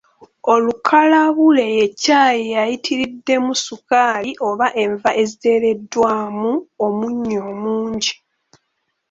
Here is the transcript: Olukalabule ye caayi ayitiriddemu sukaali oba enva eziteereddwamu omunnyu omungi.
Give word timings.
Olukalabule 0.53 1.65
ye 1.77 1.85
caayi 2.01 2.49
ayitiriddemu 2.63 3.51
sukaali 3.65 4.31
oba 4.47 4.67
enva 4.83 5.09
eziteereddwamu 5.21 6.51
omunnyu 6.85 7.39
omungi. 7.51 8.13